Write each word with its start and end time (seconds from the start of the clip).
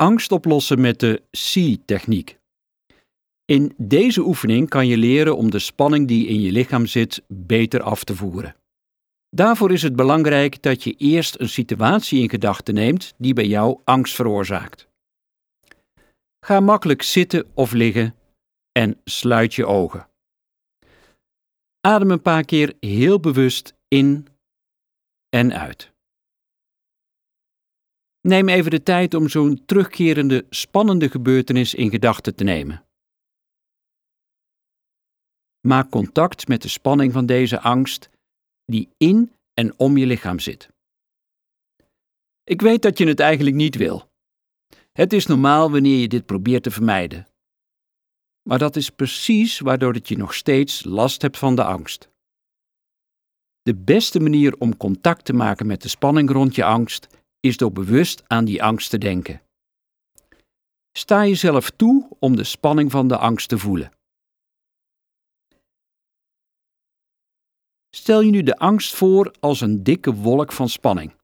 angst 0.00 0.32
oplossen 0.32 0.80
met 0.80 1.00
de 1.00 1.22
C-techniek. 1.30 2.38
In 3.44 3.74
deze 3.76 4.20
oefening 4.20 4.68
kan 4.68 4.86
je 4.86 4.96
leren 4.96 5.36
om 5.36 5.50
de 5.50 5.58
spanning 5.58 6.08
die 6.08 6.26
in 6.26 6.40
je 6.40 6.52
lichaam 6.52 6.86
zit 6.86 7.22
beter 7.28 7.82
af 7.82 8.04
te 8.04 8.16
voeren. 8.16 8.56
Daarvoor 9.28 9.72
is 9.72 9.82
het 9.82 9.96
belangrijk 9.96 10.62
dat 10.62 10.82
je 10.82 10.92
eerst 10.92 11.40
een 11.40 11.48
situatie 11.48 12.22
in 12.22 12.28
gedachten 12.28 12.74
neemt 12.74 13.14
die 13.18 13.32
bij 13.32 13.46
jou 13.46 13.80
angst 13.84 14.14
veroorzaakt. 14.14 14.88
Ga 16.46 16.60
makkelijk 16.60 17.02
zitten 17.02 17.46
of 17.54 17.72
liggen 17.72 18.14
en 18.72 19.00
sluit 19.04 19.54
je 19.54 19.66
ogen. 19.66 20.08
Adem 21.80 22.10
een 22.10 22.22
paar 22.22 22.44
keer 22.44 22.74
heel 22.80 23.20
bewust 23.20 23.74
in 23.88 24.26
en 25.28 25.52
uit. 25.54 25.92
Neem 28.20 28.48
even 28.48 28.70
de 28.70 28.82
tijd 28.82 29.14
om 29.14 29.28
zo'n 29.28 29.64
terugkerende, 29.64 30.46
spannende 30.50 31.10
gebeurtenis 31.10 31.74
in 31.74 31.90
gedachten 31.90 32.34
te 32.34 32.44
nemen. 32.44 32.84
Maak 35.60 35.90
contact 35.90 36.48
met 36.48 36.62
de 36.62 36.68
spanning 36.68 37.12
van 37.12 37.26
deze 37.26 37.60
angst 37.60 38.10
die 38.64 38.88
in 38.96 39.32
en 39.54 39.78
om 39.78 39.96
je 39.96 40.06
lichaam 40.06 40.38
zit. 40.38 40.68
Ik 42.44 42.60
weet 42.60 42.82
dat 42.82 42.98
je 42.98 43.06
het 43.06 43.20
eigenlijk 43.20 43.56
niet 43.56 43.76
wil. 43.76 44.08
Het 44.92 45.12
is 45.12 45.26
normaal 45.26 45.70
wanneer 45.70 45.98
je 45.98 46.08
dit 46.08 46.26
probeert 46.26 46.62
te 46.62 46.70
vermijden. 46.70 47.28
Maar 48.42 48.58
dat 48.58 48.76
is 48.76 48.90
precies 48.90 49.58
waardoor 49.58 49.92
het 49.92 50.08
je 50.08 50.16
nog 50.16 50.34
steeds 50.34 50.84
last 50.84 51.22
hebt 51.22 51.38
van 51.38 51.54
de 51.54 51.64
angst. 51.64 52.08
De 53.62 53.74
beste 53.74 54.20
manier 54.20 54.56
om 54.58 54.76
contact 54.76 55.24
te 55.24 55.32
maken 55.32 55.66
met 55.66 55.82
de 55.82 55.88
spanning 55.88 56.30
rond 56.30 56.54
je 56.54 56.64
angst 56.64 57.19
is 57.40 57.56
door 57.56 57.72
bewust 57.72 58.22
aan 58.26 58.44
die 58.44 58.62
angst 58.62 58.90
te 58.90 58.98
denken. 58.98 59.42
Sta 60.92 61.26
jezelf 61.26 61.70
toe 61.70 62.08
om 62.18 62.36
de 62.36 62.44
spanning 62.44 62.90
van 62.90 63.08
de 63.08 63.16
angst 63.16 63.48
te 63.48 63.58
voelen. 63.58 63.92
Stel 67.96 68.20
je 68.20 68.30
nu 68.30 68.42
de 68.42 68.56
angst 68.56 68.94
voor 68.94 69.34
als 69.40 69.60
een 69.60 69.82
dikke 69.82 70.14
wolk 70.14 70.52
van 70.52 70.68
spanning. 70.68 71.14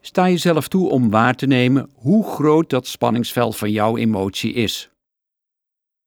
Sta 0.00 0.28
jezelf 0.28 0.68
toe 0.68 0.88
om 0.88 1.10
waar 1.10 1.34
te 1.34 1.46
nemen 1.46 1.90
hoe 1.94 2.24
groot 2.24 2.70
dat 2.70 2.86
spanningsveld 2.86 3.56
van 3.56 3.70
jouw 3.70 3.96
emotie 3.96 4.52
is. 4.52 4.90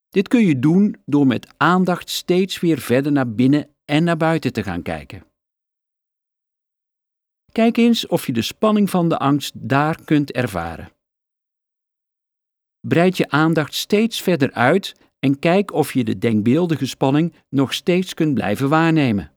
Dit 0.10 0.28
kun 0.28 0.46
je 0.46 0.60
doen 0.60 0.96
door 1.06 1.28
met 1.28 1.54
aandacht 1.58 2.10
steeds 2.10 2.60
weer 2.60 2.80
verder 2.80 3.12
naar 3.12 3.32
binnen 3.32 3.70
en 3.86 4.04
naar 4.04 4.18
buiten 4.18 4.54
te 4.54 4.64
gaan 4.64 4.82
kijken. 4.82 5.27
Kijk 7.58 7.78
eens 7.78 8.08
of 8.08 8.26
je 8.26 8.34
de 8.34 8.42
spanning 8.42 8.90
van 8.90 9.10
de 9.10 9.18
angst 9.18 9.54
daar 9.56 10.04
kunt 10.04 10.32
ervaren. 10.32 10.90
Breid 12.88 13.18
je 13.18 13.30
aandacht 13.30 13.74
steeds 13.74 14.22
verder 14.22 14.52
uit 14.52 14.96
en 15.20 15.40
kijk 15.40 15.74
of 15.74 15.94
je 15.94 16.04
de 16.04 16.18
denkbeeldige 16.18 16.86
spanning 16.86 17.34
nog 17.50 17.74
steeds 17.74 18.14
kunt 18.14 18.34
blijven 18.34 18.70
waarnemen. 18.70 19.32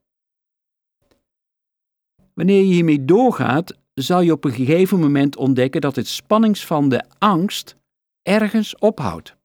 Wanneer 2.34 2.62
je 2.62 2.72
hiermee 2.72 3.04
doorgaat, 3.04 3.76
zal 3.94 4.20
je 4.20 4.32
op 4.32 4.44
een 4.44 4.52
gegeven 4.52 4.98
moment 4.98 5.36
ontdekken 5.36 5.80
dat 5.80 5.96
het 5.96 6.08
spannings 6.08 6.66
van 6.66 6.88
de 6.88 7.04
angst 7.18 7.76
ergens 8.22 8.78
ophoudt. 8.78 9.36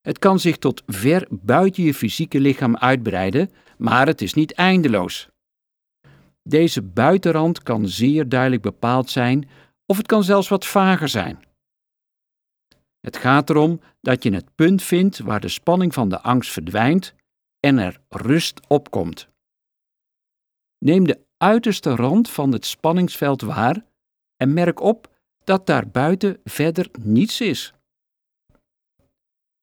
Het 0.00 0.18
kan 0.18 0.38
zich 0.38 0.58
tot 0.58 0.82
ver 0.86 1.26
buiten 1.30 1.82
je 1.82 1.94
fysieke 1.94 2.40
lichaam 2.40 2.76
uitbreiden, 2.76 3.50
maar 3.78 4.06
het 4.06 4.22
is 4.22 4.34
niet 4.34 4.52
eindeloos. 4.52 5.31
Deze 6.52 6.82
buitenrand 6.82 7.62
kan 7.62 7.88
zeer 7.88 8.28
duidelijk 8.28 8.62
bepaald 8.62 9.10
zijn, 9.10 9.48
of 9.86 9.96
het 9.96 10.06
kan 10.06 10.24
zelfs 10.24 10.48
wat 10.48 10.66
vager 10.66 11.08
zijn. 11.08 11.44
Het 13.00 13.16
gaat 13.16 13.50
erom 13.50 13.80
dat 14.00 14.22
je 14.22 14.34
het 14.34 14.54
punt 14.54 14.82
vindt 14.82 15.18
waar 15.18 15.40
de 15.40 15.48
spanning 15.48 15.94
van 15.94 16.08
de 16.08 16.20
angst 16.20 16.52
verdwijnt 16.52 17.14
en 17.60 17.78
er 17.78 18.00
rust 18.08 18.60
opkomt. 18.68 19.28
Neem 20.78 21.06
de 21.06 21.20
uiterste 21.36 21.94
rand 21.94 22.30
van 22.30 22.52
het 22.52 22.66
spanningsveld 22.66 23.40
waar 23.40 23.84
en 24.36 24.52
merk 24.52 24.80
op 24.80 25.10
dat 25.44 25.66
daar 25.66 25.88
buiten 25.88 26.40
verder 26.44 26.88
niets 27.00 27.40
is. 27.40 27.74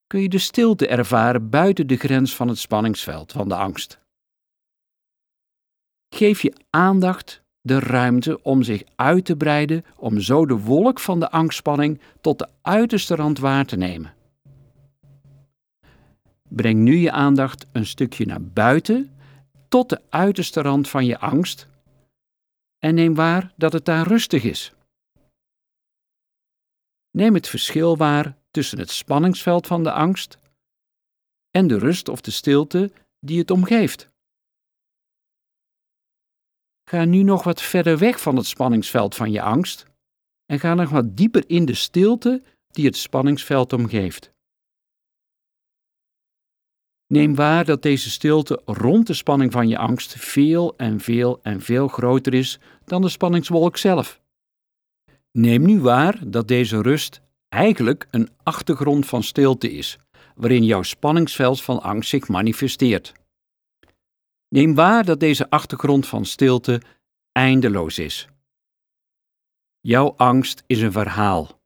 Kun 0.07 0.21
je 0.21 0.29
de 0.29 0.39
stilte 0.39 0.87
ervaren 0.87 1.49
buiten 1.49 1.87
de 1.87 1.97
grens 1.97 2.35
van 2.35 2.47
het 2.47 2.57
spanningsveld 2.57 3.31
van 3.31 3.49
de 3.49 3.55
angst? 3.55 4.07
Geef 6.09 6.41
je 6.41 6.53
aandacht 6.69 7.41
de 7.61 7.79
ruimte 7.79 8.43
om 8.43 8.63
zich 8.63 8.83
uit 8.95 9.25
te 9.25 9.35
breiden, 9.35 9.85
om 9.95 10.19
zo 10.19 10.45
de 10.45 10.57
wolk 10.57 10.99
van 10.99 11.19
de 11.19 11.31
angstspanning 11.31 11.99
tot 12.21 12.39
de 12.39 12.47
uiterste 12.61 13.15
rand 13.15 13.39
waar 13.39 13.65
te 13.65 13.75
nemen. 13.75 14.13
Breng 16.47 16.79
nu 16.79 16.95
je 16.95 17.11
aandacht 17.11 17.67
een 17.71 17.85
stukje 17.85 18.25
naar 18.25 18.43
buiten, 18.43 19.11
tot 19.67 19.89
de 19.89 20.01
uiterste 20.09 20.61
rand 20.61 20.89
van 20.89 21.05
je 21.05 21.19
angst, 21.19 21.67
en 22.79 22.95
neem 22.95 23.15
waar 23.15 23.53
dat 23.55 23.73
het 23.73 23.85
daar 23.85 24.07
rustig 24.07 24.43
is. 24.43 24.73
Neem 27.11 27.33
het 27.33 27.47
verschil 27.47 27.97
waar 27.97 28.37
tussen 28.51 28.79
het 28.79 28.89
spanningsveld 28.89 29.67
van 29.67 29.83
de 29.83 29.91
angst 29.91 30.37
en 31.51 31.67
de 31.67 31.77
rust 31.77 32.09
of 32.09 32.21
de 32.21 32.31
stilte 32.31 32.91
die 33.19 33.39
het 33.39 33.51
omgeeft. 33.51 34.08
Ga 36.89 37.05
nu 37.05 37.23
nog 37.23 37.43
wat 37.43 37.61
verder 37.61 37.97
weg 37.97 38.21
van 38.21 38.35
het 38.35 38.45
spanningsveld 38.45 39.15
van 39.15 39.31
je 39.31 39.41
angst 39.41 39.85
en 40.45 40.59
ga 40.59 40.73
nog 40.73 40.89
wat 40.89 41.17
dieper 41.17 41.43
in 41.47 41.65
de 41.65 41.73
stilte 41.73 42.41
die 42.67 42.85
het 42.85 42.97
spanningsveld 42.97 43.73
omgeeft. 43.73 44.31
Neem 47.07 47.35
waar 47.35 47.65
dat 47.65 47.81
deze 47.81 48.09
stilte 48.09 48.61
rond 48.65 49.07
de 49.07 49.13
spanning 49.13 49.51
van 49.51 49.67
je 49.67 49.77
angst 49.77 50.15
veel 50.17 50.73
en 50.77 50.99
veel 50.99 51.39
en 51.41 51.61
veel 51.61 51.87
groter 51.87 52.33
is 52.33 52.59
dan 52.85 53.01
de 53.01 53.09
spanningswolk 53.09 53.77
zelf. 53.77 54.21
Neem 55.31 55.65
nu 55.65 55.81
waar 55.81 56.29
dat 56.29 56.47
deze 56.47 56.81
rust 56.81 57.21
eigenlijk 57.49 58.07
een 58.11 58.29
achtergrond 58.43 59.05
van 59.05 59.23
stilte 59.23 59.71
is, 59.71 59.97
waarin 60.35 60.63
jouw 60.63 60.83
spanningsveld 60.83 61.61
van 61.61 61.81
angst 61.81 62.09
zich 62.09 62.27
manifesteert. 62.27 63.18
Neem 64.49 64.75
waar 64.75 65.05
dat 65.05 65.19
deze 65.19 65.49
achtergrond 65.49 66.07
van 66.07 66.25
stilte 66.25 66.81
eindeloos 67.31 67.99
is. 67.99 68.27
Jouw 69.79 70.13
angst 70.17 70.63
is 70.67 70.81
een 70.81 70.91
verhaal. 70.91 71.59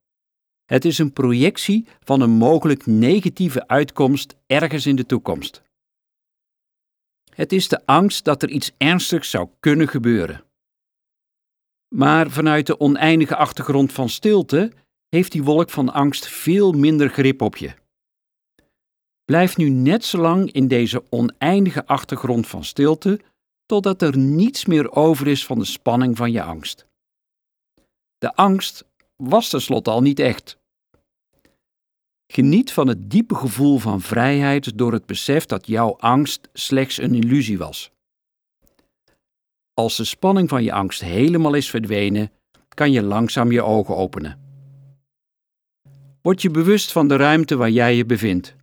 Het 0.66 0.86
is 0.86 0.98
een 0.98 1.14
projectie 1.14 1.88
van 2.00 2.22
een 2.22 2.30
mogelijk 2.30 2.86
negatieve 2.86 3.68
uitkomst 3.68 4.36
ergens 4.46 4.86
in 4.86 4.96
de 4.96 5.06
toekomst. 5.06 5.62
Het 7.30 7.52
is 7.52 7.68
de 7.68 7.86
angst 7.86 8.26
dat 8.26 8.44
er 8.44 8.50
iets 8.50 8.72
ernstigs 8.78 9.30
zou 9.30 9.50
kunnen 9.60 9.88
gebeuren. 9.88 10.44
Maar 11.96 12.32
vanuit 12.32 12.68
de 12.68 12.80
oneindige 12.80 13.36
achtergrond 13.36 13.92
van 13.92 14.10
stilte 14.10 14.72
heeft 15.10 15.32
die 15.32 15.44
wolk 15.44 15.70
van 15.70 15.94
angst 15.94 16.28
veel 16.28 16.72
minder 16.72 17.10
grip 17.10 17.42
op 17.42 17.58
je. 17.58 17.83
Blijf 19.26 19.58
nu 19.58 19.70
net 19.70 20.06
zo 20.06 20.18
lang 20.18 20.52
in 20.52 20.68
deze 20.68 21.04
oneindige 21.10 21.86
achtergrond 21.86 22.48
van 22.48 22.64
stilte, 22.64 23.20
totdat 23.66 24.02
er 24.02 24.18
niets 24.18 24.66
meer 24.66 24.92
over 24.92 25.28
is 25.28 25.46
van 25.46 25.60
de 25.60 25.66
spanning 25.66 26.18
van 26.18 26.32
je 26.32 26.44
angst. 26.44 26.86
De 28.18 28.36
angst 28.36 28.86
was 29.16 29.50
tenslotte 29.50 29.90
al 29.90 30.02
niet 30.02 30.20
echt. 30.20 30.58
Geniet 32.28 32.72
van 32.72 32.88
het 32.88 33.10
diepe 33.10 33.36
gevoel 33.36 33.78
van 33.78 34.02
vrijheid 34.02 34.78
door 34.78 34.94
het 34.94 35.06
besef 35.06 35.46
dat 35.46 35.68
jouw 35.68 35.96
angst 35.98 36.50
slechts 36.54 36.98
een 36.98 37.16
illusie 37.16 37.58
was. 37.58 37.92
Als 39.74 39.98
de 39.98 40.04
spanning 40.04 40.50
van 40.50 40.64
je 40.64 40.74
angst 40.74 41.02
helemaal 41.02 41.54
is 41.54 41.70
verdwenen, 41.70 42.32
kan 42.68 42.92
je 42.92 43.04
langzaam 43.04 43.52
je 43.52 43.62
ogen 43.62 43.96
openen. 43.96 44.40
Word 46.22 46.42
je 46.42 46.50
bewust 46.50 46.92
van 46.92 47.08
de 47.08 47.16
ruimte 47.16 47.56
waar 47.56 47.69
jij 47.69 47.96
je 47.96 48.06
bevindt. 48.06 48.56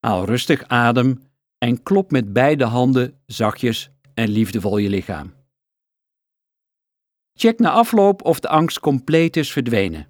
Haal 0.00 0.24
rustig 0.24 0.68
adem 0.68 1.22
en 1.58 1.82
klop 1.82 2.10
met 2.10 2.32
beide 2.32 2.64
handen 2.64 3.20
zachtjes 3.26 3.90
en 4.14 4.28
liefdevol 4.28 4.78
je 4.78 4.88
lichaam. 4.88 5.32
Check 7.32 7.58
na 7.58 7.70
afloop 7.70 8.24
of 8.24 8.40
de 8.40 8.48
angst 8.48 8.80
compleet 8.80 9.36
is 9.36 9.52
verdwenen. 9.52 10.06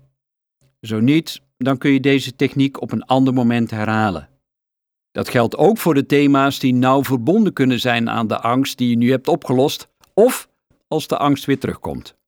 Zo 0.80 1.00
niet, 1.00 1.40
dan 1.56 1.78
kun 1.78 1.90
je 1.92 2.00
deze 2.00 2.36
techniek 2.36 2.80
op 2.80 2.92
een 2.92 3.04
ander 3.04 3.34
moment 3.34 3.70
herhalen. 3.70 4.28
Dat 5.10 5.28
geldt 5.28 5.56
ook 5.56 5.78
voor 5.78 5.94
de 5.94 6.06
thema's 6.06 6.58
die 6.58 6.74
nauw 6.74 7.04
verbonden 7.04 7.52
kunnen 7.52 7.80
zijn 7.80 8.10
aan 8.10 8.26
de 8.26 8.40
angst 8.40 8.78
die 8.78 8.90
je 8.90 8.96
nu 8.96 9.10
hebt 9.10 9.28
opgelost, 9.28 9.88
of 10.14 10.48
als 10.88 11.06
de 11.06 11.16
angst 11.16 11.44
weer 11.44 11.58
terugkomt. 11.58 12.18